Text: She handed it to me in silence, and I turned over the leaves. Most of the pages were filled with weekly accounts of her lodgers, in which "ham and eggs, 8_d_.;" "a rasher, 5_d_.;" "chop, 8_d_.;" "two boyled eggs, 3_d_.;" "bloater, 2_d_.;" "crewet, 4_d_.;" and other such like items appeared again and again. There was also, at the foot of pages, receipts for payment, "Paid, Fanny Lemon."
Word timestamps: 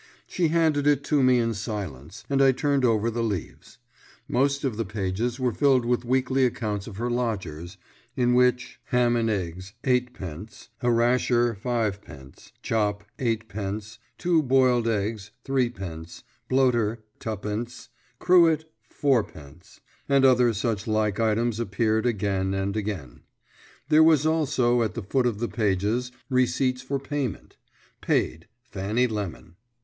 She 0.25 0.47
handed 0.47 0.87
it 0.87 1.03
to 1.03 1.21
me 1.21 1.37
in 1.37 1.53
silence, 1.53 2.23
and 2.27 2.41
I 2.41 2.53
turned 2.53 2.83
over 2.83 3.11
the 3.11 3.21
leaves. 3.21 3.77
Most 4.27 4.63
of 4.63 4.75
the 4.75 4.83
pages 4.83 5.39
were 5.39 5.53
filled 5.53 5.85
with 5.85 6.03
weekly 6.03 6.43
accounts 6.43 6.87
of 6.87 6.97
her 6.97 7.11
lodgers, 7.11 7.77
in 8.15 8.33
which 8.33 8.79
"ham 8.85 9.15
and 9.15 9.29
eggs, 9.29 9.73
8_d_.;" 9.83 10.69
"a 10.81 10.89
rasher, 10.89 11.53
5_d_.;" 11.63 12.51
"chop, 12.63 13.03
8_d_.;" 13.19 13.99
"two 14.17 14.41
boyled 14.41 14.87
eggs, 14.87 15.29
3_d_.;" 15.45 16.23
"bloater, 16.49 17.03
2_d_.;" 17.19 17.89
"crewet, 18.17 18.65
4_d_.;" 18.91 19.79
and 20.09 20.25
other 20.25 20.51
such 20.51 20.87
like 20.87 21.19
items 21.19 21.59
appeared 21.59 22.07
again 22.07 22.55
and 22.55 22.75
again. 22.75 23.21
There 23.89 24.03
was 24.03 24.25
also, 24.25 24.81
at 24.81 24.95
the 24.95 25.03
foot 25.03 25.27
of 25.27 25.37
pages, 25.53 26.11
receipts 26.27 26.81
for 26.81 26.97
payment, 26.97 27.57
"Paid, 28.01 28.47
Fanny 28.71 29.05
Lemon." 29.05 29.57